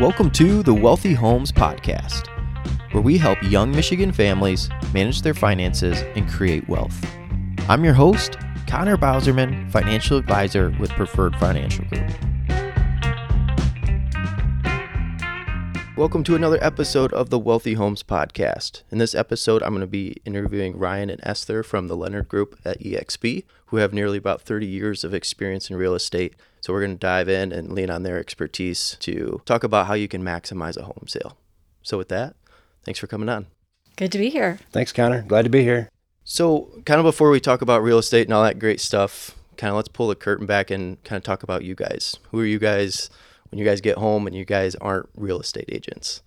[0.00, 2.28] Welcome to the Wealthy Homes Podcast,
[2.94, 7.04] where we help young Michigan families manage their finances and create wealth.
[7.68, 12.10] I'm your host, Connor Bowserman, financial advisor with Preferred Financial Group.
[15.98, 18.84] Welcome to another episode of the Wealthy Homes Podcast.
[18.90, 22.58] In this episode, I'm going to be interviewing Ryan and Esther from the Leonard Group
[22.64, 26.36] at EXP, who have nearly about 30 years of experience in real estate.
[26.60, 29.94] So, we're going to dive in and lean on their expertise to talk about how
[29.94, 31.36] you can maximize a home sale.
[31.82, 32.36] So, with that,
[32.84, 33.46] thanks for coming on.
[33.96, 34.58] Good to be here.
[34.72, 35.22] Thanks, Connor.
[35.22, 35.90] Glad to be here.
[36.24, 39.70] So, kind of before we talk about real estate and all that great stuff, kind
[39.70, 42.16] of let's pull the curtain back and kind of talk about you guys.
[42.30, 43.10] Who are you guys?
[43.50, 46.22] when you guys get home and you guys aren't real estate agents,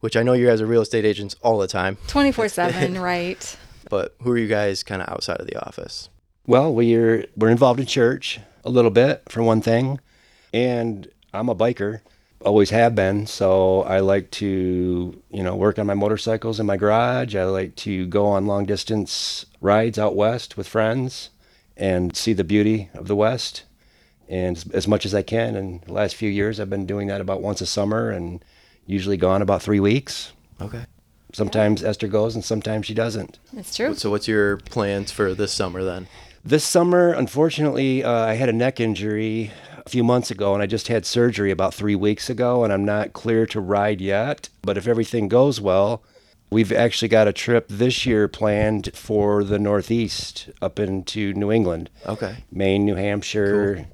[0.00, 1.98] which I know you guys are real estate agents all the time.
[2.08, 3.56] 24 7, right.
[3.88, 6.08] But who are you guys kind of outside of the office?
[6.46, 10.00] Well, we're, we're involved in church a little bit, for one thing.
[10.52, 12.00] And I'm a biker,
[12.40, 13.26] always have been.
[13.26, 17.34] So I like to, you know, work on my motorcycles in my garage.
[17.34, 21.30] I like to go on long distance rides out west with friends
[21.76, 23.64] and see the beauty of the West
[24.28, 25.56] and as much as I can.
[25.56, 28.44] And the last few years, I've been doing that about once a summer and
[28.86, 30.32] usually gone about three weeks.
[30.60, 30.84] Okay.
[31.32, 31.88] Sometimes yeah.
[31.88, 33.38] Esther goes and sometimes she doesn't.
[33.52, 33.94] That's true.
[33.94, 36.08] So, what's your plans for this summer then?
[36.44, 39.52] This summer, unfortunately, uh, I had a neck injury
[39.84, 42.84] a few months ago and I just had surgery about three weeks ago, and I'm
[42.84, 44.48] not clear to ride yet.
[44.62, 46.02] But if everything goes well,
[46.52, 51.88] We've actually got a trip this year planned for the Northeast up into New England.
[52.04, 52.44] Okay.
[52.52, 53.86] Maine, New Hampshire,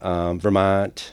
[0.00, 1.12] cool um, Vermont,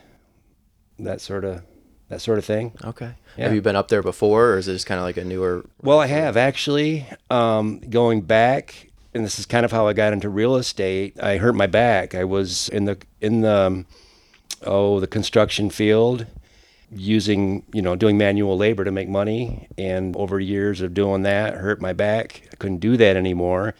[0.99, 1.63] that sort of
[2.09, 2.73] that sort of thing.
[2.83, 3.15] Okay.
[3.35, 3.45] Yeah.
[3.45, 5.65] Have you been up there before, or is it just kind of like a newer?
[5.81, 7.07] Well, I have actually.
[7.31, 11.19] Um, going back, and this is kind of how I got into real estate.
[11.21, 12.13] I hurt my back.
[12.13, 13.85] I was in the in the
[14.63, 16.25] oh the construction field,
[16.91, 21.55] using you know doing manual labor to make money, and over years of doing that,
[21.55, 22.43] hurt my back.
[22.51, 23.75] I couldn't do that anymore.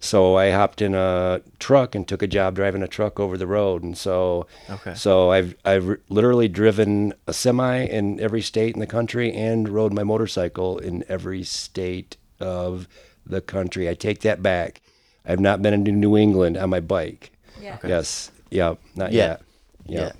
[0.00, 3.46] So I hopped in a truck and took a job driving a truck over the
[3.46, 4.94] road, and so okay.
[4.94, 9.94] so I've I've literally driven a semi in every state in the country and rode
[9.94, 12.86] my motorcycle in every state of
[13.26, 13.88] the country.
[13.88, 14.80] I take that back.
[15.26, 17.32] I've not been into New England on my bike.
[17.60, 17.76] Yeah.
[17.76, 17.88] Okay.
[17.88, 18.30] Yes.
[18.50, 18.74] Yeah.
[18.94, 19.42] Not yet.
[19.86, 20.00] Yeah.
[20.00, 20.12] yeah.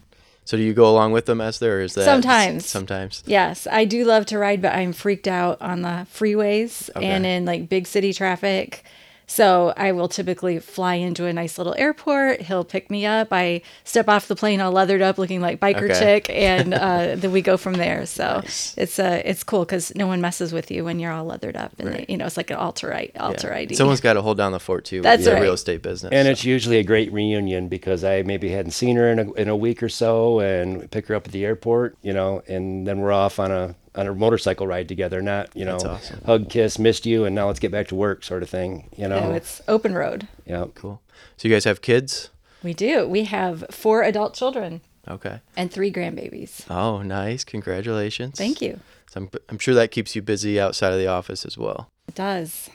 [0.45, 2.67] So do you go along with them, Esther, or is that sometimes?
[2.67, 3.23] Sometimes.
[3.27, 7.07] Yes, I do love to ride, but I'm freaked out on the freeways okay.
[7.07, 8.85] and in like big city traffic.
[9.27, 12.43] So I will typically fly into a nice little airport.
[12.43, 13.29] He'll pick me up.
[13.33, 15.99] I step off the plane all leathered up, looking like biker okay.
[15.99, 18.07] chick, and uh, then we go from there.
[18.07, 18.75] So nice.
[18.77, 21.73] it's uh, it's cool because no one messes with you when you're all leathered up,
[21.79, 22.07] and right.
[22.07, 23.59] they, you know it's like an alter right alter yeah.
[23.59, 23.75] ID.
[23.75, 25.01] Someone's got to hold down the fort too.
[25.03, 25.41] That's right.
[25.41, 26.31] real estate business, and so.
[26.31, 29.56] it's usually a great reunion because I maybe hadn't seen her in a, in a
[29.56, 33.12] week or so, and pick her up at the airport, you know, and then we're
[33.12, 36.21] off on a on a motorcycle ride together, not you know awesome.
[36.25, 38.88] hug, kiss, missed you, and now let's get back to work sort of thing.
[38.97, 40.28] You know, no, it's open road.
[40.47, 41.00] Yeah, cool.
[41.37, 42.31] So you guys have kids?
[42.62, 43.06] We do.
[43.06, 44.81] We have four adult children.
[45.06, 45.41] Okay.
[45.56, 46.65] And three grandbabies.
[46.71, 47.44] Oh, nice!
[47.44, 48.38] Congratulations.
[48.38, 48.81] Thank you.
[49.10, 51.88] So I'm I'm sure that keeps you busy outside of the office as well.
[52.09, 52.71] It does.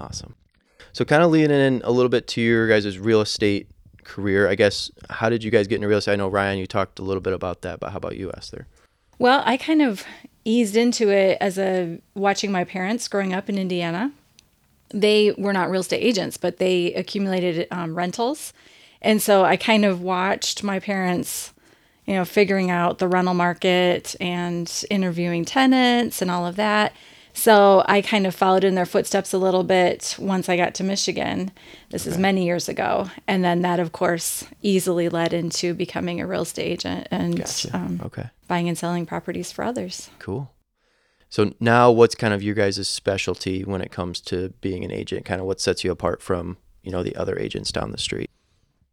[0.00, 0.34] Awesome.
[0.92, 3.68] So kind of leaning in a little bit to your guys' real estate
[4.04, 4.90] career, I guess.
[5.10, 6.12] How did you guys get into real estate?
[6.12, 8.66] I know Ryan, you talked a little bit about that, but how about you, Esther?
[9.18, 10.04] Well, I kind of
[10.44, 14.12] eased into it as a watching my parents growing up in Indiana.
[14.90, 18.52] They were not real estate agents, but they accumulated um, rentals.
[19.02, 21.52] And so I kind of watched my parents,
[22.06, 26.92] you know, figuring out the rental market and interviewing tenants and all of that.
[27.36, 30.84] So I kind of followed in their footsteps a little bit once I got to
[30.84, 31.50] Michigan.
[31.90, 33.10] This is many years ago.
[33.26, 37.76] And then that, of course, easily led into becoming a real estate agent and gotcha.
[37.76, 38.30] um, okay.
[38.46, 40.10] buying and selling properties for others.
[40.20, 40.52] Cool.
[41.28, 45.24] So now what's kind of your guys' specialty when it comes to being an agent?
[45.24, 48.30] Kind of what sets you apart from, you know, the other agents down the street?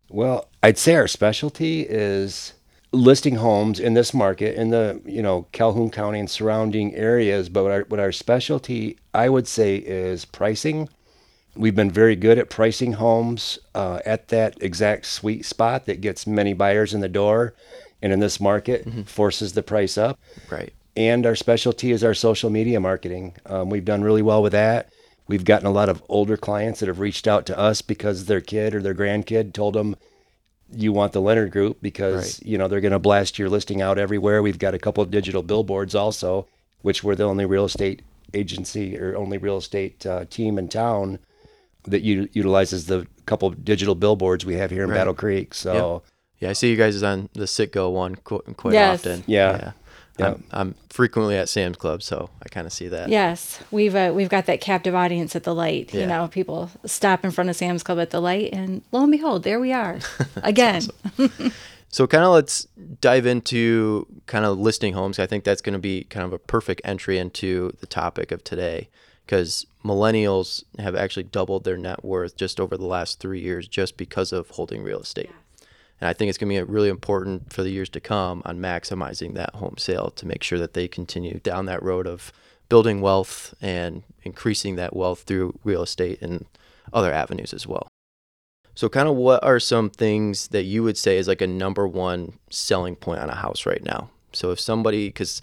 [0.09, 2.53] Well, I'd say our specialty is
[2.91, 7.49] listing homes in this market in the you know Calhoun County and surrounding areas.
[7.49, 10.89] But what our, what our specialty, I would say, is pricing.
[11.55, 16.25] We've been very good at pricing homes uh, at that exact sweet spot that gets
[16.25, 17.53] many buyers in the door,
[18.01, 19.03] and in this market mm-hmm.
[19.03, 20.19] forces the price up.
[20.49, 20.73] Right.
[20.95, 23.35] And our specialty is our social media marketing.
[23.45, 24.91] Um, we've done really well with that.
[25.27, 28.41] We've gotten a lot of older clients that have reached out to us because their
[28.41, 29.95] kid or their grandkid told them
[30.73, 32.47] you want the Leonard Group because right.
[32.47, 34.41] you know they're going to blast your listing out everywhere.
[34.41, 36.47] We've got a couple of digital billboards also,
[36.81, 38.01] which we're the only real estate
[38.33, 41.19] agency or only real estate uh, team in town
[41.83, 44.97] that u- utilizes the couple of digital billboards we have here in right.
[44.97, 45.53] Battle Creek.
[45.53, 46.03] So
[46.39, 48.99] yeah, I see you guys on the Citgo one quite yes.
[48.99, 49.23] often.
[49.27, 49.51] Yeah.
[49.57, 49.71] yeah.
[50.21, 50.27] Yeah.
[50.27, 53.09] I'm, I'm frequently at Sam's Club, so I kind of see that.
[53.09, 55.93] Yes, we've uh, we've got that captive audience at the light.
[55.93, 56.01] Yeah.
[56.01, 59.11] You know, people stop in front of Sam's Club at the light, and lo and
[59.11, 59.99] behold, there we are
[60.43, 60.83] again.
[61.89, 62.67] So kind of let's
[63.01, 65.19] dive into kind of listing homes.
[65.19, 68.45] I think that's going to be kind of a perfect entry into the topic of
[68.45, 68.87] today
[69.25, 73.97] because millennials have actually doubled their net worth just over the last three years just
[73.97, 75.31] because of holding real estate.
[76.01, 78.57] And I think it's going to be really important for the years to come on
[78.57, 82.33] maximizing that home sale to make sure that they continue down that road of
[82.69, 86.45] building wealth and increasing that wealth through real estate and
[86.91, 87.87] other avenues as well.
[88.73, 91.87] So, kind of what are some things that you would say is like a number
[91.87, 94.09] one selling point on a house right now?
[94.33, 95.41] So, if somebody, because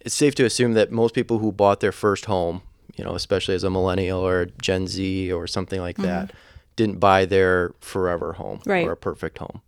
[0.00, 2.62] it's safe to assume that most people who bought their first home,
[2.96, 6.06] you know, especially as a millennial or Gen Z or something like mm-hmm.
[6.06, 6.32] that,
[6.78, 8.86] didn't buy their forever home Right.
[8.86, 9.60] or a perfect home.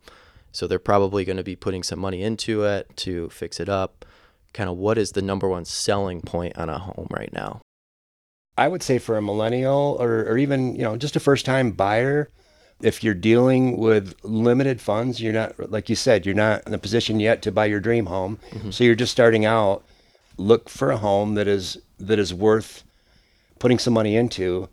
[0.52, 4.04] So, they're probably going to be putting some money into it to fix it up.
[4.52, 7.60] Kind of what is the number one selling point on a home right now?
[8.58, 11.70] I would say for a millennial or, or even, you know, just a first time
[11.70, 12.28] buyer,
[12.82, 16.78] if you're dealing with limited funds, you're not, like you said, you're not in a
[16.78, 18.38] position yet to buy your dream home.
[18.50, 18.70] Mm-hmm.
[18.70, 19.84] So you're just starting out.
[20.36, 22.82] Look for a home that is that is worth
[23.58, 24.68] putting some money into,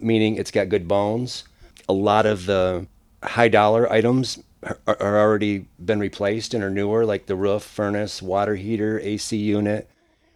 [0.00, 1.44] meaning it's got good bones.
[1.90, 2.86] A lot of the
[3.22, 8.22] high dollar items are, are already been replaced and are newer, like the roof, furnace,
[8.22, 9.88] water heater, AC unit,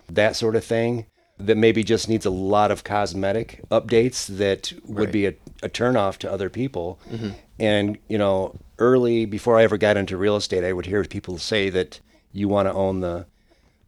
[0.09, 1.07] that sort of thing.
[1.39, 5.13] That maybe just needs a lot of cosmetic updates that would Right.
[5.13, 5.35] be a,
[5.65, 7.01] a turnoff to other people.
[7.11, 7.31] Mm-hmm.
[7.59, 11.39] And you know, early before I ever got into real estate, I would hear people
[11.39, 11.99] say that
[12.33, 13.27] you want to own the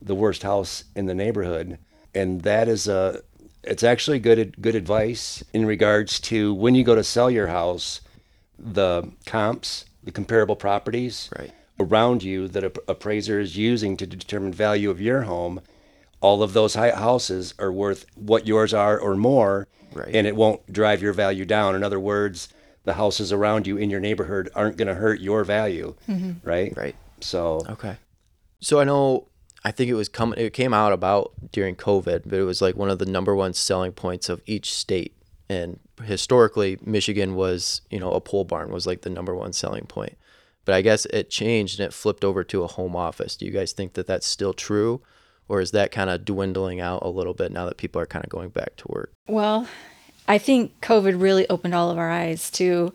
[0.02, 1.78] the worst house in the neighborhood,
[2.14, 3.22] and that is a
[3.66, 8.00] it's actually good good advice in regards to when you go to sell your house,
[8.58, 11.52] the comps, the comparable properties Right.
[11.78, 15.60] around you that a appraiser is using to determine value of your home.
[16.20, 20.14] All of those high houses are worth what yours are or more, Right.
[20.14, 21.74] and it won't drive your value down.
[21.74, 22.48] In other words,
[22.84, 26.48] the houses around you in your neighborhood aren't going to hurt your value, mm-hmm.
[26.48, 26.72] right?
[26.76, 26.96] Right.
[27.20, 27.96] So Okay.
[28.60, 29.28] So I know
[29.66, 32.76] I think it was coming it came out about during COVID, but it was like
[32.76, 35.16] one of the number one selling points of each state.
[35.48, 39.86] And historically Michigan was, you know, a pole barn was like the number one selling
[39.86, 40.16] point.
[40.64, 43.36] But I guess it changed and it flipped over to a home office.
[43.36, 45.02] Do you guys think that that's still true
[45.48, 48.24] or is that kind of dwindling out a little bit now that people are kind
[48.24, 49.10] of going back to work?
[49.26, 49.66] Well,
[50.28, 52.92] I think COVID really opened all of our eyes to,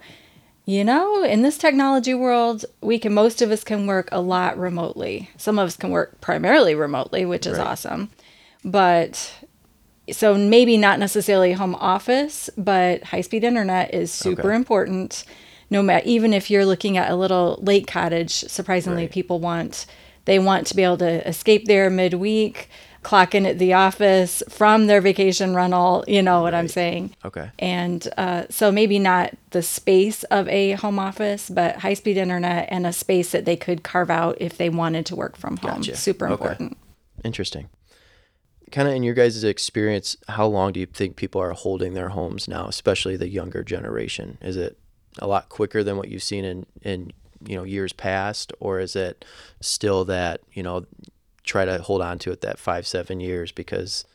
[0.71, 4.57] you know, in this technology world, we can, most of us can work a lot
[4.57, 5.29] remotely.
[5.35, 7.67] Some of us can work primarily remotely, which is Right.
[7.67, 8.09] awesome.
[8.63, 9.33] But
[10.11, 14.55] so maybe not necessarily home office, but high speed internet is super Okay.
[14.55, 15.25] important.
[15.69, 19.11] No matter, even if you're looking at a little lake cottage, surprisingly, Right.
[19.11, 19.85] people want
[20.25, 22.69] they want to be able to escape there midweek,
[23.03, 26.03] clock in at the office from their vacation rental.
[26.07, 27.15] You know what I'm saying?
[27.25, 27.49] Okay.
[27.59, 32.67] And uh, so maybe not the space of a home office, but high speed internet
[32.71, 35.81] and a space that they could carve out if they wanted to work from home.
[35.81, 35.95] Gotcha.
[35.95, 36.33] Super Okay.
[36.33, 36.77] important.
[37.23, 37.69] Interesting.
[38.71, 42.09] Kind of in your guys' experience, how long do you think people are holding their
[42.09, 44.37] homes now, especially the younger generation?
[44.41, 44.77] Is it
[45.19, 47.11] a lot quicker than what you've seen in, in
[47.45, 49.25] you know years past, or is it
[49.59, 50.85] still that you know
[51.43, 54.05] try to hold on to it that five seven years because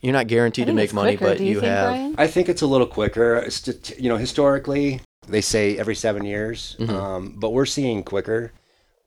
[0.00, 1.34] you're not guaranteed to make money, quicker.
[1.34, 2.14] but you, you think, have Ryan?
[2.18, 3.36] I think it's a little quicker.
[3.36, 8.52] It's just, you know, historically they say every seven years, um, but we're seeing quicker.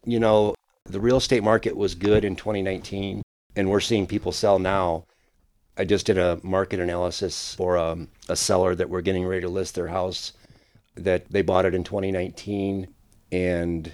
[0.06, 3.22] You know, the real estate market was good in 2019,
[3.56, 5.06] and we're seeing people sell now.
[5.78, 9.50] I just did a market analysis for um, a seller that we're getting ready to
[9.50, 10.34] list their house
[10.96, 12.94] that they bought it in 2019
[13.32, 13.92] and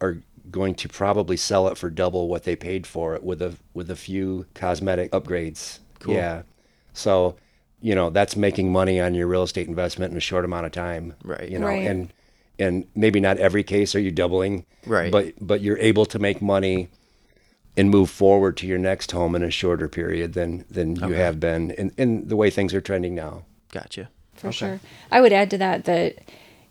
[0.00, 3.56] are going to probably sell it for double what they paid for it with a
[3.74, 5.78] with a few cosmetic upgrades.
[6.00, 6.14] Cool.
[6.14, 6.42] Yeah.
[6.92, 7.36] So,
[7.80, 10.72] you know, that's making money on your real estate investment in a short amount of
[10.72, 11.14] time.
[11.24, 11.48] Right.
[11.48, 11.86] You know, Right.
[11.86, 12.12] and
[12.58, 14.66] and maybe not every case are you doubling.
[14.86, 15.10] Right.
[15.12, 16.88] But but you're able to make money
[17.76, 21.38] and move forward to your next home in a shorter period than than you have
[21.38, 23.44] been in, in the way things are trending now.
[23.72, 24.08] gotcha.
[24.34, 24.80] For sure.
[25.12, 26.16] I would add to that that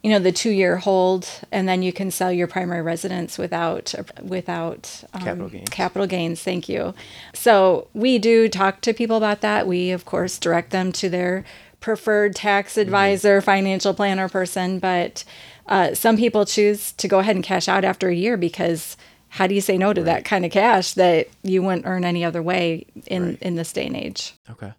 [0.03, 3.93] you know the two year hold, and then you can sell your primary residence without
[4.21, 5.69] without um, Capital gains.
[5.69, 6.41] Capital gains.
[6.41, 6.93] Thank you.
[7.33, 9.67] So we do talk to people about that.
[9.67, 11.43] We of course direct them to their
[11.79, 12.81] preferred tax Mm-hmm.
[12.81, 15.23] advisor, financial planner person, but
[15.67, 18.95] uh, some people choose to go ahead and cash out after a year because.
[19.33, 22.25] How do you say no to that kind of cash that you wouldn't earn any
[22.25, 23.37] other way in, Right.
[23.43, 24.33] in this day and age?
[24.49, 24.73] Okay.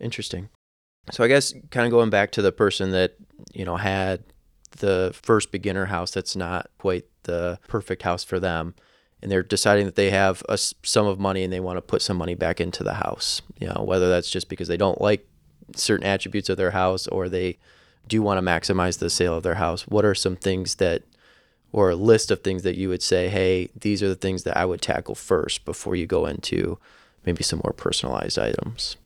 [0.00, 0.48] Interesting.
[1.10, 3.16] So I guess kind of going back to the person that,
[3.52, 4.24] you know, had
[4.82, 8.74] the first beginner house that's not quite the perfect house for them.
[9.22, 12.02] and they're deciding that they have a sum of money and they want to put
[12.02, 13.40] some money back into the house.
[13.60, 15.26] You know, whether that's just because they don't like
[15.76, 17.56] certain attributes of their house or they
[18.08, 19.86] do want to maximize the sale of their house.
[19.86, 21.04] What are some things that
[21.72, 24.56] or a list of things that you would say, hey, these are the things that
[24.56, 26.78] I would tackle first before you go into
[27.24, 28.96] maybe some more personalized items?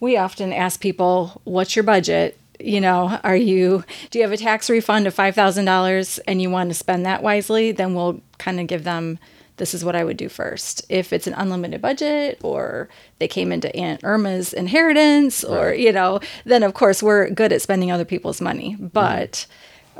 [0.00, 2.36] We often ask people, what's your budget?
[2.62, 6.70] You know, are you, do you have a tax refund of $5,000 and you want
[6.70, 7.72] to spend that wisely?
[7.72, 9.18] Then we'll kind of give them,
[9.56, 10.84] this is what I would do first.
[10.88, 12.88] If it's an unlimited budget or
[13.18, 15.78] they came into Aunt Irma's inheritance or, Right.
[15.78, 18.76] you know, then of course we're good at spending other people's money.
[18.78, 19.46] But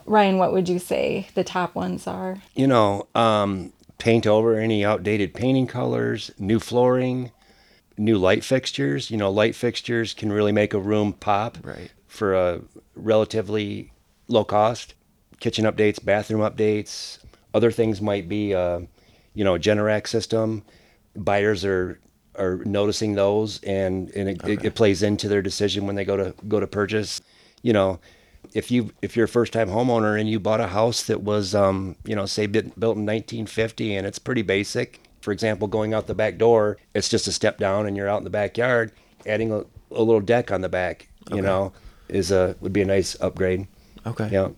[0.07, 2.38] Ryan, what would you say the top ones are?
[2.54, 7.31] You know, um, paint over any outdated painting colors, new flooring,
[7.99, 9.11] new light fixtures.
[9.11, 11.90] You know, light fixtures can really make a room pop Right.
[12.12, 12.61] For a
[12.95, 13.90] relatively
[14.28, 14.95] low cost.
[15.40, 17.19] Kitchen updates, bathroom updates.
[17.54, 18.81] Other things might be, uh,
[19.35, 20.62] you know, a Generac system.
[21.16, 21.99] Buyers are
[22.37, 26.16] are noticing those, and and it, it, it plays into their decision when they go
[26.16, 27.21] to go to purchase.
[27.62, 27.99] You know,
[28.54, 31.54] if you if you're a first time homeowner and you bought a house that was
[31.54, 36.07] um you know say built in 1950 and it's pretty basic for example going out
[36.07, 38.92] the back door it's just a step down and you're out in the backyard
[39.26, 39.59] adding a,
[39.92, 41.73] a little deck on the back you know
[42.12, 43.66] is a would be a nice upgrade
[44.07, 44.28] Okay.
[44.31, 44.49] yeah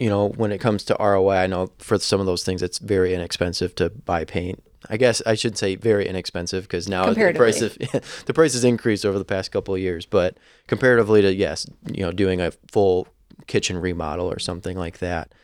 [0.00, 2.78] you know, when it comes to ROI, I know for some of those things it's
[2.78, 4.62] very inexpensive to buy paint.
[4.88, 7.76] I guess I should say very inexpensive because now the price of
[8.24, 10.06] the price has increased over the past couple of years.
[10.06, 13.08] But comparatively to yes, you know, doing a full
[13.46, 15.34] kitchen remodel or something like that.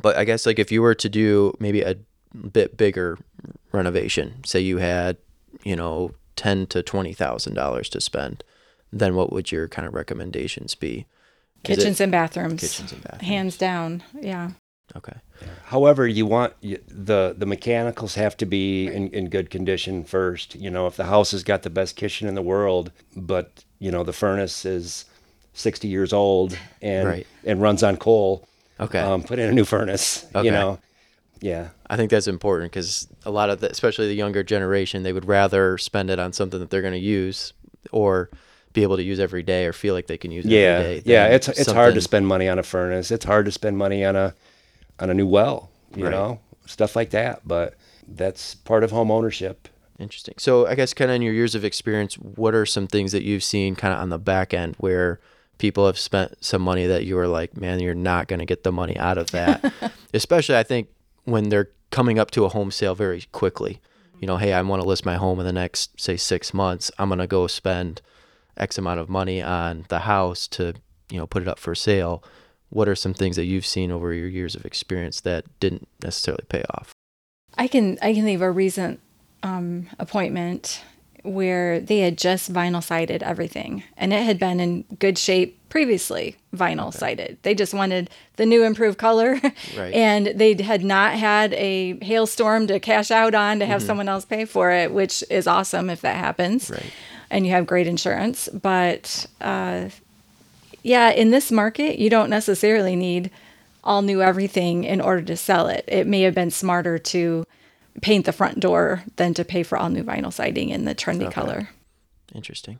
[0.00, 1.96] But I guess like if you were to do maybe a
[2.52, 3.18] bit bigger
[3.70, 5.18] renovation, say you had
[5.62, 8.44] you know ten to twenty thousand dollars to spend,
[8.98, 10.92] then what would your kind of recommendations be?
[11.64, 12.60] Is it- Kitchens and bathrooms.
[12.60, 13.24] kitchens and bathrooms.
[13.26, 14.02] Hands down.
[14.20, 14.50] Yeah.
[14.96, 15.14] Okay.
[15.64, 20.54] However, you want the the mechanicals have to be in, in good condition first.
[20.54, 23.90] You know, if the house has got the best kitchen in the world, but you
[23.90, 25.06] know the furnace is
[25.54, 27.26] sixty years old and Right.
[27.44, 28.46] and runs on coal,
[28.78, 28.98] Okay.
[29.00, 30.26] um, put in a new furnace.
[30.34, 30.44] Okay.
[30.46, 30.78] You know,
[31.40, 35.12] yeah, I think that's important because a lot of the, especially the younger generation, they
[35.14, 37.54] would rather spend it on something that they're going to use
[37.90, 38.28] or
[38.74, 41.00] be able to use every day or feel like they can use it yeah, every
[41.00, 41.02] day.
[41.06, 41.26] yeah.
[41.28, 43.10] It's it's hard to spend money on a furnace.
[43.10, 44.34] It's hard to spend money on a
[45.00, 45.70] on a new well.
[45.96, 46.10] You Right.
[46.10, 47.40] know, stuff like that.
[47.48, 47.74] But
[48.06, 49.68] that's part of home ownership.
[49.98, 50.34] Interesting.
[50.38, 53.22] So I guess kind of in your years of experience, what are some things that
[53.22, 55.20] you've seen kind of on the back end where
[55.58, 58.64] people have spent some money that you were like, man, you're not going to get
[58.64, 59.72] the money out of that.
[60.12, 60.88] Especially I think
[61.24, 63.80] when they're coming up to a home sale very quickly.
[64.18, 66.90] You know, hey, I want to list my home in the next say 6 months.
[66.98, 68.00] I'm going to go spend
[68.56, 70.74] X amount of money on the house to,
[71.10, 72.22] you know, put it up for sale.
[72.70, 76.44] What are some things that you've seen over your years of experience that didn't necessarily
[76.48, 76.92] pay off?
[77.56, 79.00] I can I can leave a recent
[79.42, 80.82] um, appointment
[81.22, 86.36] where they had just vinyl sided everything, and it had been in good shape previously.
[86.54, 87.38] Vinyl sided.
[87.42, 89.40] They just wanted the new improved color,
[89.76, 89.94] Right.
[89.94, 94.24] and they had not had a hailstorm to cash out on to have someone else
[94.24, 96.70] pay for it, which is awesome if that happens.
[96.70, 96.92] Right.
[97.30, 99.88] And you have great insurance, but uh,
[100.82, 103.30] yeah, in this market, you don't necessarily need
[103.82, 105.84] all new everything in order to sell it.
[105.88, 107.44] It may have been smarter to
[108.00, 111.30] paint the front door than to pay for all new vinyl siding in the trendy
[111.30, 111.70] color.
[112.34, 112.78] Interesting.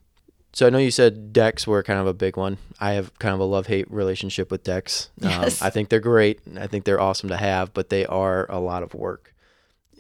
[0.52, 2.58] So I know you said decks were kind of a big one.
[2.78, 5.10] I have kind of a love hate relationship with decks.
[5.18, 5.60] Yes.
[5.60, 6.40] Um, I think they're great.
[6.58, 9.34] I think they're awesome to have, but they are a lot of work.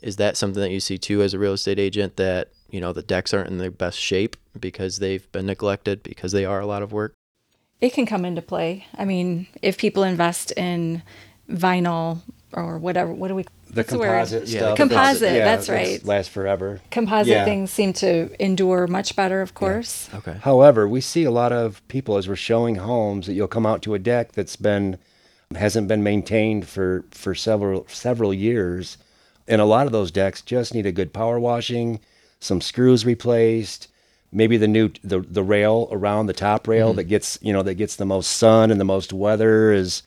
[0.02, 2.92] Is that something that you see too as a real estate agent that, you know,
[2.92, 6.66] the decks aren't in their best shape because they've been neglected because they are a
[6.66, 7.14] lot of work?
[7.80, 8.86] It can come into play.
[8.98, 11.02] I mean, if people invest in
[11.48, 12.18] vinyl
[12.52, 13.44] or whatever, what do we?
[13.70, 14.00] The what's word?
[14.08, 14.76] composite Yeah, stuff.
[14.76, 16.04] Composite, that's right.
[16.04, 16.80] Lasts forever.
[16.90, 17.44] Composite Yeah.
[17.44, 20.08] things seem to endure much better, of course.
[20.12, 20.36] Okay.
[20.42, 23.82] However, we see a lot of people as we're showing homes that you'll come out
[23.82, 24.98] to a deck that's been
[25.54, 28.98] hasn't been maintained for for several several years,
[29.46, 32.00] and a lot of those decks just need a good power washing,
[32.44, 33.88] some screws replaced,
[34.32, 36.96] maybe the new the the rail around the top rail Mm-hmm.
[36.96, 40.02] that gets you know that gets the most sun and the most weather is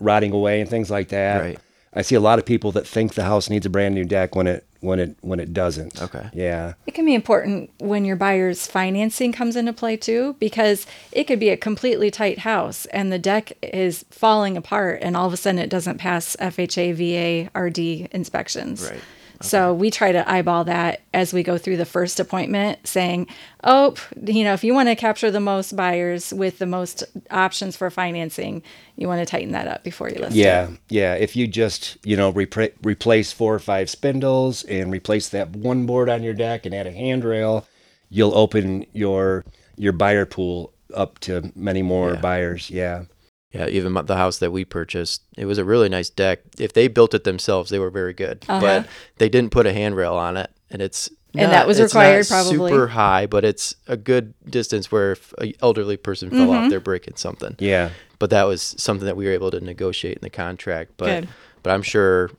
[0.00, 1.40] rotting away and things like that.
[1.40, 1.58] Right.
[1.92, 4.36] I see a lot of people that think the house needs a brand new deck
[4.36, 6.00] when it when it when it doesn't.
[6.00, 6.28] Okay.
[6.32, 6.74] Yeah.
[6.86, 11.40] It can be important when your buyer's financing comes into play too, because it could
[11.40, 15.36] be a completely tight house and the deck is falling apart, and all of a
[15.36, 18.88] sudden it doesn't pass FHA, VA, RD inspections.
[18.88, 19.00] Right.
[19.42, 23.26] So we try to eyeball that as we go through the first appointment, saying,
[23.64, 23.94] oh,
[24.26, 27.88] you know, if you want to capture the most buyers with the most options for
[27.90, 28.62] financing,
[28.96, 30.78] you want to tighten that up before you list Yeah, it.
[30.90, 31.14] yeah.
[31.14, 35.86] If you just you know repra- replace four or five spindles and replace that one
[35.86, 37.66] board on your deck and add a handrail,
[38.10, 39.44] you'll open your
[39.76, 42.20] your buyer pool up to many more Yeah.
[42.20, 42.68] buyers.
[42.68, 43.04] Yeah,
[43.52, 46.40] Yeah, even the house that we purchased, it was a really nice deck.
[46.58, 48.44] If they built it themselves, they were very good.
[48.48, 48.60] Uh-huh.
[48.60, 48.86] But
[49.18, 52.70] they didn't put a handrail on it, and it's And that was it's required, probably.
[52.70, 56.50] super high, but it's a good distance where if an elderly person fell Mm-hmm.
[56.64, 57.56] off, they're breaking something.
[57.58, 57.90] yeah.
[58.20, 60.92] But that was something that we were able to negotiate in the contract.
[60.96, 61.28] But Good.
[61.64, 62.30] but I'm sure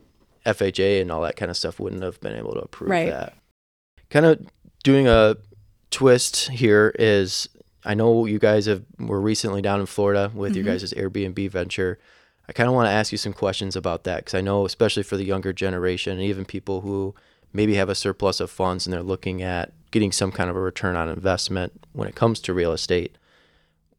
[0.46, 3.10] FHA and all that kind of stuff wouldn't have been able to approve Right.
[3.10, 3.34] that.
[4.10, 4.40] Kind of
[4.84, 5.36] doing a
[5.90, 7.50] twist here is
[7.84, 10.66] I know you guys have were recently down in Florida with Mm-hmm.
[10.66, 11.98] your guys' Airbnb venture.
[12.48, 15.04] I kind of want to ask you some questions about that because I know, especially
[15.04, 17.16] for the younger generation, and even people who
[17.54, 20.60] maybe have a surplus of funds and they're looking at getting some kind of a
[20.62, 23.18] return on investment when it comes to real estate.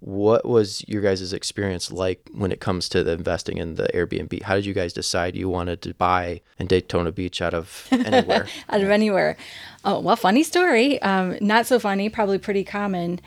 [0.00, 4.42] What was your guys' experience like when it comes to the investing in the Airbnb?
[4.42, 8.48] How did you guys decide you wanted to buy in Daytona Beach out of anywhere?
[8.68, 9.36] out of anywhere.
[9.84, 11.00] Oh, well, funny story.
[11.02, 13.20] Um, not so funny, probably pretty common.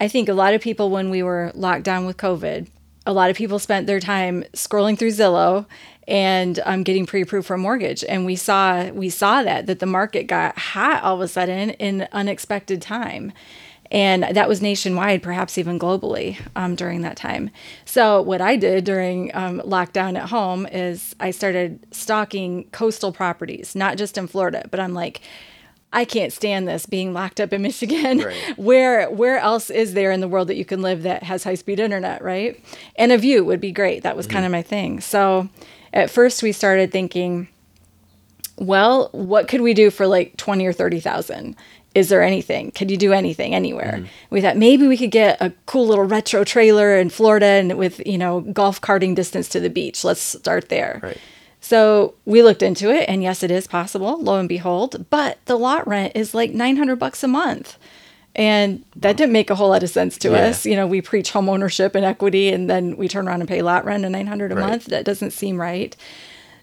[0.00, 2.68] I think a lot of people, when we were locked down with COVID,
[3.06, 5.66] a lot of people spent their time scrolling through Zillow
[6.06, 8.04] and um, getting pre-approved for a mortgage.
[8.04, 11.70] And we saw we saw that that the market got hot all of a sudden
[11.70, 13.32] in unexpected time.
[13.90, 17.50] And that was nationwide, perhaps even globally um, during that time.
[17.86, 23.74] So, what I did during um, lockdown at home is I started stalking coastal properties,
[23.74, 25.22] not just in Florida, but I'm like,
[25.92, 28.18] I can't stand this being locked up in Michigan.
[28.18, 28.36] Right.
[28.58, 31.54] Where where else is there in the world that you can live that has high
[31.54, 32.62] speed internet, right?
[32.96, 34.02] And a view would be great.
[34.02, 34.34] That was mm-hmm.
[34.34, 35.00] kind of my thing.
[35.00, 35.48] So
[35.92, 37.48] at first we started thinking,
[38.56, 41.56] well, what could we do for like 20 or 30,000?
[41.94, 42.70] Is there anything?
[42.72, 43.94] Could you do anything anywhere?
[43.96, 44.06] Mm-hmm.
[44.30, 48.06] We thought maybe we could get a cool little retro trailer in Florida and with,
[48.06, 50.04] you know, golf carting distance to the beach.
[50.04, 51.00] Let's start there.
[51.02, 51.18] Right.
[51.60, 55.06] So we looked into it, and yes, it is possible, lo and behold.
[55.10, 57.76] But the lot rent is like 900 bucks a month.
[58.36, 60.46] And that didn't make a whole lot of sense to Yeah.
[60.46, 60.64] us.
[60.64, 63.62] You know, we preach home ownership and equity, and then we turn around and pay
[63.62, 64.68] lot rent of 900 a Right.
[64.68, 64.84] month.
[64.86, 65.96] That doesn't seem right.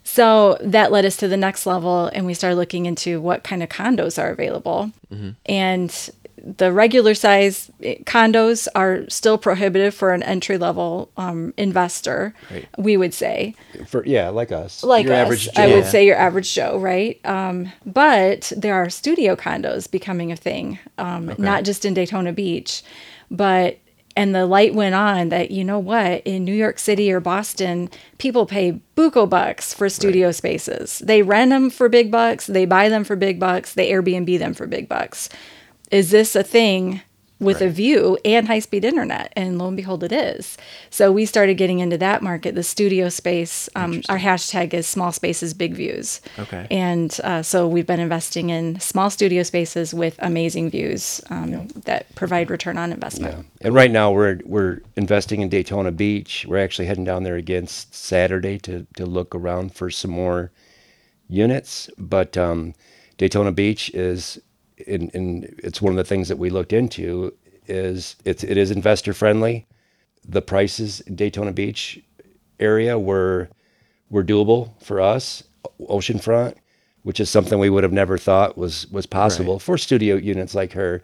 [0.03, 3.61] So that led us to the next level, and we started looking into what kind
[3.61, 4.91] of condos are available.
[5.13, 5.29] Mm-hmm.
[5.47, 6.09] And
[6.45, 12.67] the regular size eh, condos are still prohibitive for an entry level um, investor, Right.
[12.77, 13.55] we would say
[13.87, 17.19] For yeah, like us, like your us, average I would say your average Joe, right?
[17.25, 22.83] Um, but there are studio condos becoming a thing, um, not just in Daytona Beach,
[23.31, 23.79] but
[24.17, 27.89] and the light went on that you know what in New York City or Boston,
[28.17, 30.99] people pay buco bucks for studio spaces.
[30.99, 34.53] They rent them for big bucks, they buy them for big bucks, they Airbnb them
[34.53, 35.27] for big bucks.
[35.91, 37.01] Is this a thing?
[37.37, 39.33] With a view and high speed internet.
[39.35, 40.57] And lo and behold, it is.
[40.89, 43.67] So we started getting into that market, the studio space.
[43.75, 46.21] Um, our hashtag is small spaces, big views.
[46.39, 46.65] Okay.
[46.71, 52.15] And uh, so we've been investing in small studio spaces with amazing views um, that
[52.15, 53.35] provide return on investment.
[53.35, 53.67] Yeah.
[53.67, 56.45] And right now we're we're investing in Daytona Beach.
[56.47, 60.51] We're actually heading down there again Saturday to to look around for some more
[61.27, 61.89] units.
[61.97, 62.75] But um,
[63.17, 64.39] Daytona Beach is,
[64.77, 67.33] in, in it's one of the things that we looked into
[67.67, 69.65] is it's it is investor friendly.
[70.27, 71.99] The prices in Daytona Beach
[72.59, 73.49] area were
[74.09, 75.43] were doable for us,
[75.81, 76.55] oceanfront,
[77.03, 80.73] which is something we would have never thought was was possible for studio units like
[80.73, 81.01] her.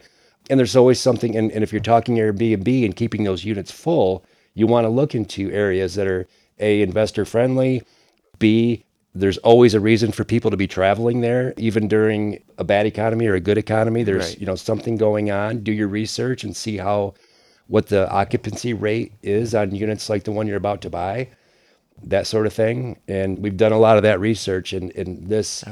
[0.50, 4.24] And there's always something, and, and if you're talking Airbnb and keeping those units full,
[4.54, 6.26] you want to look into areas that are
[6.58, 7.82] a investor friendly,
[8.40, 12.86] b there's always a reason for people to be traveling there, even during a bad
[12.86, 14.02] economy or a good economy.
[14.02, 14.40] There's Right.
[14.40, 15.58] you know something going on.
[15.58, 17.14] Do your research and see how
[17.68, 21.28] what the occupancy rate is on units like the one you're about to buy
[22.04, 22.98] that sort of thing.
[23.06, 25.64] And we've done a lot of that research, and, and this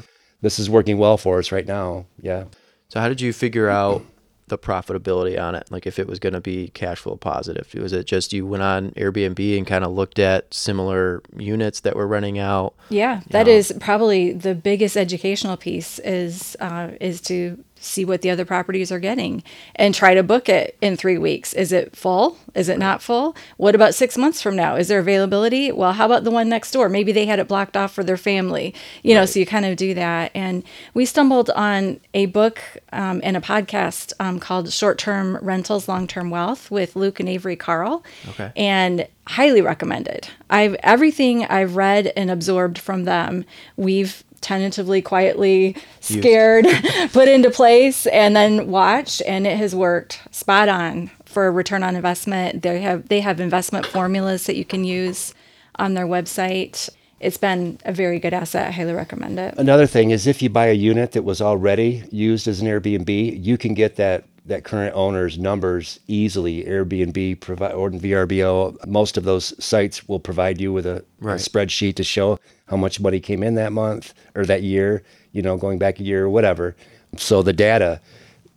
[0.42, 2.06] this is working well for us right now.
[2.20, 2.44] Yeah.
[2.88, 4.04] So how did you figure out
[4.50, 5.66] the profitability on it?
[5.70, 7.72] Like if it was going to be cash flow positive?
[7.74, 11.96] Was it just you went on Airbnb and kind of looked at similar units that
[11.96, 12.74] were running out?
[12.90, 18.30] Yeah, that is probably the biggest educational piece is uh, is to see what the
[18.30, 19.42] other properties are getting
[19.74, 21.52] and try to book it in three weeks.
[21.54, 22.38] Is it full?
[22.54, 23.34] Is it not full?
[23.56, 24.76] What about six months from now?
[24.76, 25.72] Is there availability?
[25.72, 26.88] Well, how about the one next door?
[26.88, 28.74] Maybe they had it blocked off for their family.
[29.02, 30.30] You know, so you kind of do that.
[30.34, 30.62] And
[30.94, 32.60] we stumbled on a book
[32.92, 37.28] um, and a podcast um, called Short Term Rentals, Long Term Wealth with Luke and
[37.28, 38.04] Avery Carl.
[38.28, 38.52] Okay.
[38.56, 40.28] And highly recommended.
[40.50, 43.44] I've everything I've read and absorbed from them,
[43.76, 46.66] we've tentatively, quietly, scared,
[47.12, 49.22] put into place, and then watch.
[49.26, 52.62] And it has worked spot on for a return on investment.
[52.62, 55.34] They have they have investment formulas that you can use
[55.76, 56.88] on their website.
[57.20, 58.68] It's been a very good asset.
[58.68, 59.54] I highly recommend it.
[59.58, 63.44] Another thing is if you buy a unit that was already used as an Airbnb,
[63.44, 66.64] you can get that that current owner's numbers easily.
[66.64, 68.86] Airbnb provide or VRBO.
[68.86, 73.00] Most of those sites will provide you with a, a spreadsheet to show how much
[73.00, 75.02] money came in that month or that year.
[75.32, 76.74] You know, going back a year or whatever.
[77.16, 78.00] So the data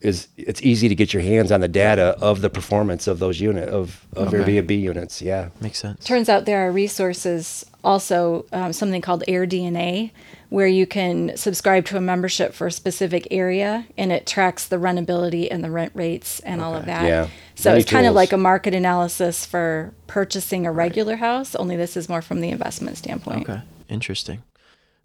[0.01, 3.39] is it's easy to get your hands on the data of the performance of those
[3.39, 4.61] unit of, of Okay.
[4.61, 5.21] Airbnb units.
[5.21, 5.49] Yeah.
[5.61, 6.03] Makes sense.
[6.05, 10.11] Turns out there are resources also um, something called AirDNA,
[10.53, 14.75] where you can subscribe to a membership for a specific area, and it tracks the
[14.75, 17.05] rentability and the rent rates and all of that.
[17.05, 17.27] Yeah.
[17.55, 21.55] So Many it's kind of like a market analysis for purchasing a regular house.
[21.55, 23.49] Only this is more from the investment standpoint.
[23.49, 23.61] Okay.
[23.89, 24.43] Interesting.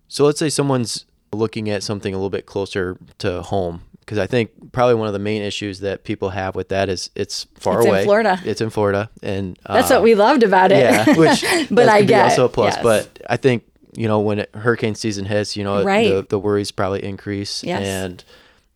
[0.06, 4.26] So let's say someone's looking at something a little bit closer to home because I
[4.26, 7.80] think probably one of the main issues that people have with that is it's far
[7.80, 7.88] away.
[7.88, 8.04] It's in.
[8.04, 8.40] Florida.
[8.44, 10.80] It's in Florida, and That's uh, what we loved about it.
[10.80, 12.74] Yeah, which But I could get, also a plus.
[12.74, 12.82] yes.
[12.82, 13.64] But I think
[13.98, 16.08] you know when it, hurricane season hits, you know Right.
[16.08, 17.82] the the worries probably increase, Yes.
[17.84, 18.24] and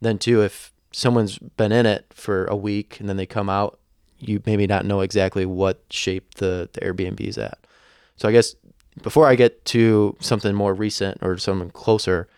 [0.00, 3.78] then too if someone's been in it for a week and then they come out,
[4.18, 7.58] you maybe not know exactly what shape the the Airbnb is at.
[8.16, 8.54] So I guess
[9.02, 12.28] before I get to something more recent or something closer,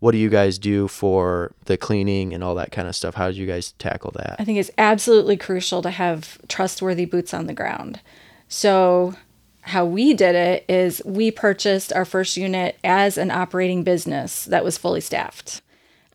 [0.00, 3.14] what do you guys do for the cleaning and all that kind of stuff?
[3.14, 4.36] How did you guys tackle that?
[4.40, 8.00] I think it's absolutely crucial to have trustworthy boots on the ground.
[8.48, 9.14] So,
[9.70, 14.62] how we did it is we purchased our first unit as an operating business that
[14.64, 15.62] was fully staffed.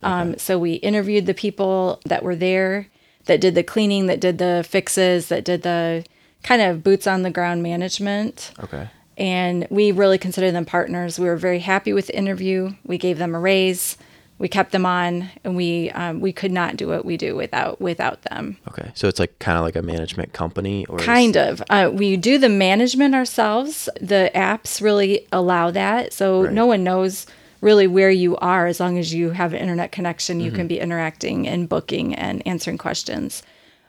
[0.04, 2.88] Um, so, we interviewed the people that were there
[3.26, 6.06] that did the cleaning, that did the fixes, that did the
[6.44, 8.88] kind of boots on the ground management Okay.
[9.18, 11.18] and we really considered them partners.
[11.18, 12.76] We were very happy with the interview.
[12.86, 13.98] We gave them a raise.
[14.38, 17.80] We kept them on, and we um, we could not do what we do without
[17.80, 18.58] without them.
[18.67, 18.91] Okay.
[18.93, 21.63] So it's like kind of like a management company or is- Kind of.
[21.69, 23.88] Uh, we do the management ourselves.
[24.02, 26.54] The apps really allow that, so Right.
[26.54, 27.28] no one knows
[27.62, 30.41] really where you are as long as you have an internet connection.
[30.41, 33.41] You can be interacting and booking and answering questions.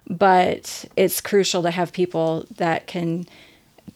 [0.08, 3.26] But it's crucial to have people that can.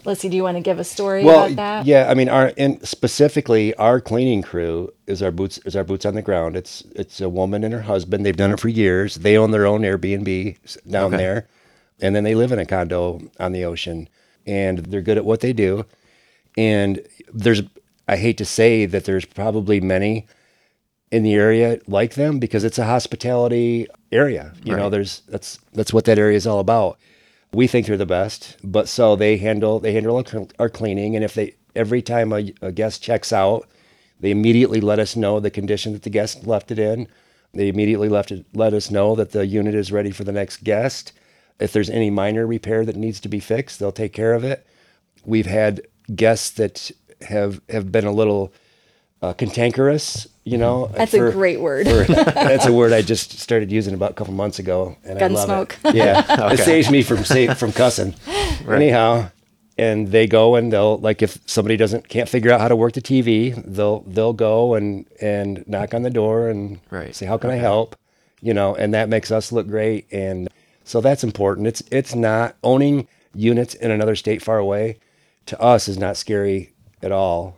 [0.05, 0.29] Let's see.
[0.29, 1.87] Do you want to give a story Well, about that?
[1.87, 6.07] yeah, I mean, our and specifically our cleaning crew is our boots is our boots
[6.07, 6.57] on the ground.
[6.57, 8.25] It's it's a woman and her husband.
[8.25, 9.17] They've done it for years.
[9.17, 10.57] They own their own Airbnb
[10.91, 11.17] down Okay.
[11.19, 11.49] there,
[12.01, 14.09] and then they live in a condo on the ocean,
[14.47, 15.85] and they're good at what they do.
[16.57, 17.01] And
[17.33, 17.63] there's,
[18.09, 20.27] I hate to say that there's probably many
[21.13, 24.53] in the area like them because it's a hospitality area.
[24.65, 26.99] You know, there's that's that's what that area is all about.
[27.53, 30.25] We think they're the best, but so they handle they handle
[30.59, 33.69] our cleaning, and if they every time a, a guest checks out,
[34.21, 37.09] they immediately let us know the condition that the guest left it in.
[37.53, 40.63] They immediately left it, let us know that the unit is ready for the next
[40.63, 41.13] guest.
[41.59, 44.67] If there's any minor repair that needs to be fixed, they'll take care of it.
[45.25, 45.83] We've had
[46.15, 46.91] guests that
[47.23, 48.53] have have been a little
[49.23, 50.87] uh, cantankerous, you know.
[50.95, 51.87] That's for- a great word.
[51.87, 55.27] for- that's a word I just started using about a couple months ago, and I
[55.27, 55.91] love Gunsmoke.
[55.91, 55.95] it.
[55.97, 58.15] Yeah, it saves me from sa- from cussing.
[58.69, 59.31] Anyhow,
[59.79, 62.93] and they go and they'll like if somebody doesn't can't figure out how to work
[62.95, 67.15] the TV, they'll they'll go and and knock on the door and Right.
[67.15, 67.97] say how can I help,
[68.41, 70.49] you know, and that makes us look great, and
[70.85, 71.67] so that's important.
[71.67, 74.99] It's it's not owning units in another state far away
[75.47, 77.57] to us is not scary at all.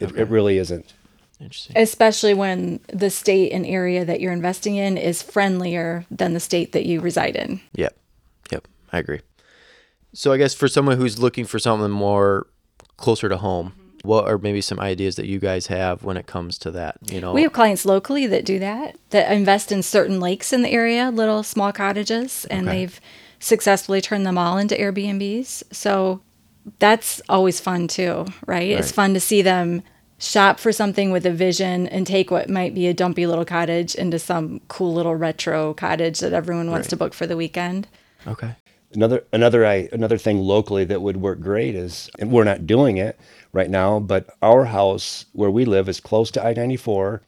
[0.00, 0.94] It, it really isn't.
[1.40, 1.76] Interesting.
[1.78, 6.72] especially when the state and area that you're investing in is friendlier than the state
[6.72, 7.60] that you reside in.
[7.74, 7.96] Yep.
[8.50, 8.68] Yep.
[8.92, 9.20] I agree.
[10.12, 12.46] So I guess for someone who's looking for something more
[12.96, 13.72] closer to home,
[14.02, 16.96] what are maybe some ideas that you guys have when it comes to that?
[17.10, 20.62] You know, We have clients locally that do that, that invest in certain lakes in
[20.62, 22.78] the area, little small cottages, and Okay.
[22.78, 23.00] they've
[23.38, 25.62] successfully turned them all into Airbnbs.
[25.72, 26.20] So
[26.78, 28.70] that's always fun too, right?
[28.70, 29.82] It's fun to see them
[30.18, 33.94] shop for something with a vision and take what might be a dumpy little cottage
[33.94, 36.90] into some cool little retro cottage that everyone wants Right.
[36.90, 37.86] to book for the weekend.
[38.26, 38.54] okay.
[38.94, 42.96] Another another I, another thing locally that would work great is, and we're not doing
[42.96, 43.20] it
[43.52, 47.20] right now, but our house where we live is close to I-94,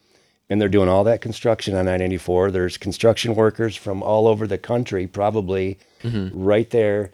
[0.48, 2.50] and they're doing all that construction on I-94.
[2.50, 6.31] There's construction workers from all over the country, probably mm-hmm.
[6.42, 7.11] right there,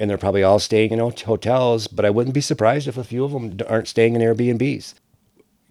[0.00, 1.86] and they're probably all staying in hotels.
[1.86, 4.94] But I wouldn't be surprised if a few of them aren't staying in Airbnbs.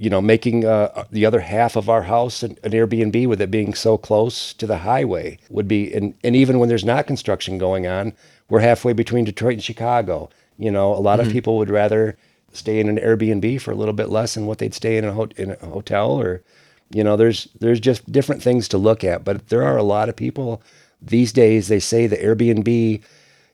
[0.01, 3.51] You know, making uh, the other half of our house an, an Airbnb with it
[3.51, 7.59] being so close to the highway would be, and, and even when there's not construction
[7.59, 8.13] going on,
[8.49, 10.29] we're halfway between Detroit and Chicago.
[10.57, 12.17] You know, a lot of people would rather
[12.51, 15.13] stay in an Airbnb for a little bit less than what they'd stay in a,
[15.13, 16.41] ho- in a hotel or
[16.93, 20.09] you know there's there's just different things to look at but there are a lot
[20.09, 20.61] of people
[21.01, 23.01] these days they say the Airbnb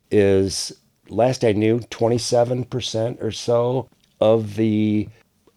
[0.09, 0.71] is
[1.09, 5.07] last I knew 27% or so of the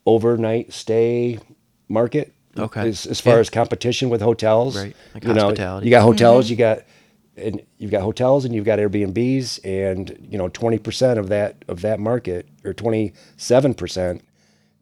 [0.06, 1.38] overnight stay
[1.88, 2.88] market Okay.
[2.88, 3.40] as, as far Yeah.
[3.40, 5.86] as competition with hotels Right, like you know hospitality.
[5.86, 6.50] you got hotels mm-hmm.
[6.52, 6.78] you got
[7.36, 11.80] and you've got hotels and you've got Airbnbs and you know 20% of that of
[11.82, 14.20] that market or 27%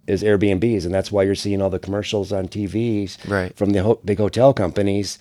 [0.07, 3.55] is Airbnbs and that's why you're seeing all the commercials on TVs Right.
[3.57, 5.19] from the ho- big hotel companies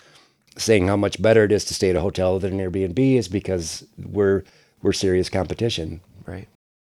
[0.58, 3.28] saying how much better it is to stay at a hotel than an Airbnb is
[3.28, 4.44] because we're
[4.82, 6.02] we're serious competition.
[6.26, 6.48] Right.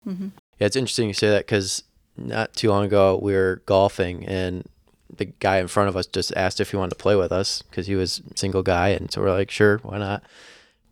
[0.07, 0.27] Mm-hmm.
[0.59, 1.83] Yeah, it's interesting you say that because
[2.19, 4.67] not too long ago we were golfing and
[5.19, 7.61] the guy in front of us just asked if he wanted to play with us
[7.63, 10.23] because he was a single guy, and so we're like, sure, why not?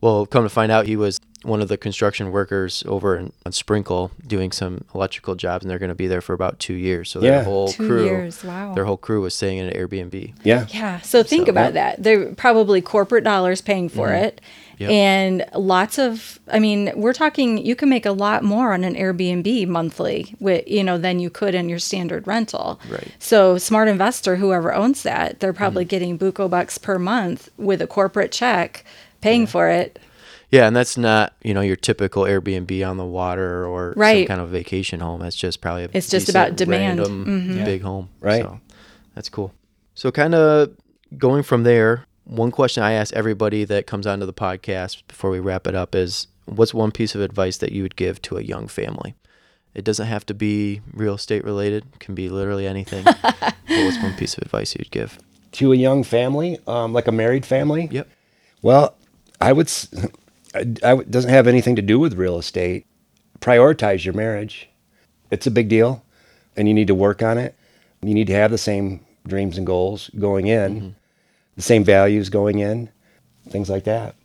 [0.02, 3.52] Well, come to find out, he was one of the construction workers over in, on
[3.52, 7.10] Sprinkle doing some electrical jobs, and they're going to be there for about two years.
[7.10, 8.74] So their whole Two crew, years, wow.
[8.74, 10.34] their whole crew was staying in an Airbnb.
[10.44, 10.68] Yeah.
[10.70, 11.00] Yeah.
[11.02, 12.04] So think So- about that.
[12.04, 14.26] They're probably corporate dollars paying for mm-hmm.
[14.26, 14.42] it.
[14.80, 14.84] Mm-hmm.
[14.84, 14.92] Yep.
[14.92, 18.94] And lots of, I mean, we're talking, you can make a lot more on an
[18.96, 22.80] Airbnb monthly with, you know, than you could in your standard rental.
[22.90, 23.12] Right.
[23.18, 25.90] So smart investor, whoever owns that, they're probably Mm-hmm.
[25.90, 28.86] getting buco bucks per month with a corporate check
[29.22, 29.98] paying for it.
[30.50, 34.40] Yeah, and that's not you know your typical Airbnb on the water or some kind
[34.40, 35.20] of vacation home.
[35.20, 37.00] That's just probably a It's just about demand.
[37.00, 38.08] random, big home.
[38.22, 38.44] Right.
[38.44, 38.60] So
[39.14, 39.54] that's cool.
[39.94, 40.72] So kind of
[41.18, 45.40] going from there, one question I ask everybody that comes onto the podcast before we
[45.40, 48.42] wrap it up is, what's one piece of advice that you would give to a
[48.42, 49.16] young family?
[49.74, 51.86] It doesn't have to be real estate related.
[51.94, 53.04] It can be literally anything.
[53.22, 55.20] but what's one piece of advice you'd give?
[55.54, 57.88] To a young family, um, like a married family.
[57.92, 58.10] Yep.
[58.62, 58.96] Well,
[59.40, 59.68] I would.
[59.68, 59.88] s-
[60.56, 62.86] I, I would- doesn't have anything to do with real estate.
[63.40, 64.68] Prioritize your marriage.
[65.30, 66.04] It's a big deal,
[66.56, 67.56] and you need to work on it.
[68.02, 70.96] You need to have the same dreams and goals going in,
[71.58, 72.90] the same values going in,
[73.50, 74.16] things like that.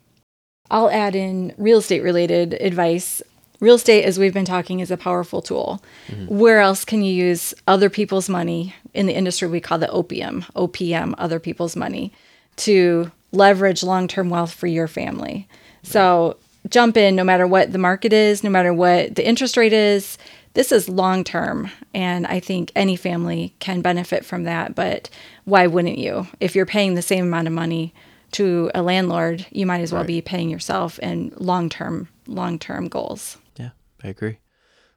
[0.71, 3.21] I'll add in real estate related advice.
[3.59, 5.83] Real estate, as we've been talking, is a powerful tool.
[6.07, 6.37] Mm-hmm.
[6.37, 8.75] Where else can you use other people's money?
[8.93, 12.13] In the industry, we call the OPM, OPM, other people's money,
[12.57, 15.47] to leverage long term wealth for your family.
[15.81, 16.37] So
[16.69, 20.17] jump in no matter what the market is, no matter what the interest rate is.
[20.53, 21.69] This is long term.
[21.93, 24.75] And I think any family can benefit from that.
[24.75, 25.09] But
[25.45, 26.27] why wouldn't you?
[26.39, 27.93] If you're paying the same amount of money
[28.33, 30.07] to a landlord, you might as well Right.
[30.07, 33.37] be paying yourself in long term, long term goals.
[33.57, 33.69] Yeah,
[34.03, 34.37] I agree.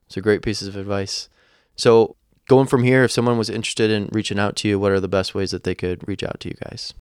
[0.07, 1.29] It's a great piece of advice.
[1.75, 2.16] So,
[2.49, 5.09] going from here, if someone was interested in reaching out to you, what are the
[5.09, 6.95] best ways that they could reach out to you guys?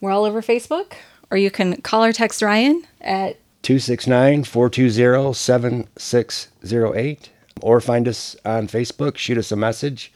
[0.00, 0.94] We're all over Facebook,
[1.30, 7.30] or you can call or text Ryan at 269 420 7608.
[7.62, 10.12] Or find us on Facebook, shoot us a message,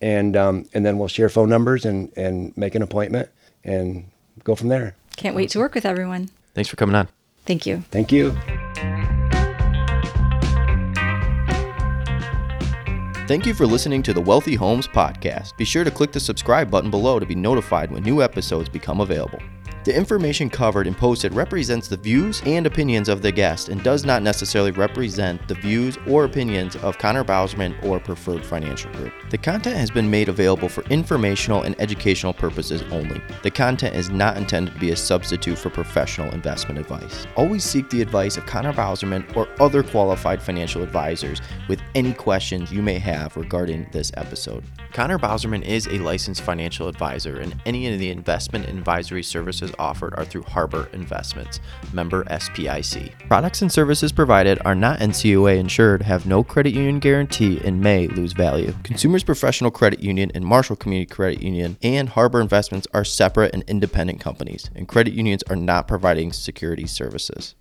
[0.00, 3.30] and, um, and then we'll share phone numbers and, and make an appointment
[3.64, 4.04] and
[4.44, 4.94] go from there.
[5.16, 6.28] Can't wait to work with everyone.
[6.54, 7.08] Thanks for coming on.
[7.46, 7.82] Thank you.
[7.90, 8.36] Thank you.
[13.26, 15.56] Thank you for listening to the Wealthy Homes Podcast.
[15.56, 19.00] Be sure to click the subscribe button below to be notified when new episodes become
[19.00, 19.40] available.
[19.86, 24.04] The information covered and posted represents the views and opinions of the guest and does
[24.04, 29.12] not necessarily represent the views or opinions of Connor Bowserman or Preferred Financial Group.
[29.30, 33.22] The content has been made available for informational and educational purposes only.
[33.44, 37.24] The content is not intended to be a substitute for professional investment advice.
[37.36, 42.72] Always seek the advice of Connor Bowserman or other qualified financial advisors with any questions
[42.72, 44.64] you may have regarding this episode.
[44.92, 50.14] Connor Bowserman is a licensed financial advisor, and any of the investment advisory services offered
[50.16, 51.60] are through Harbor Investments,
[51.92, 53.12] member SIPC.
[53.28, 58.08] Products and services provided are not NCUA insured, have no credit union guarantee, and may
[58.08, 58.74] lose value.
[58.82, 63.62] Consumers Professional Credit Union and Marshall Community Credit Union and Harbor Investments are separate and
[63.68, 67.54] independent companies, and credit unions are not providing security services.